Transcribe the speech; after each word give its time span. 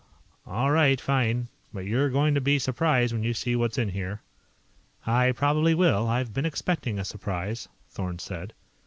"All 0.47 0.71
right. 0.71 0.99
Fine. 0.99 1.47
But 1.71 1.85
you're 1.85 2.09
going 2.09 2.33
to 2.33 2.41
be 2.41 2.57
surprised 2.57 3.13
when 3.13 3.21
you 3.21 3.35
see 3.35 3.55
what's 3.55 3.77
in 3.77 3.89
here." 3.89 4.23
"I 5.05 5.31
probably 5.33 5.75
will. 5.75 6.07
I've 6.07 6.33
been 6.33 6.47
expecting 6.47 6.97
a 6.97 7.05
surprise," 7.05 7.69
Thorn 7.87 8.17
said. 8.17 8.55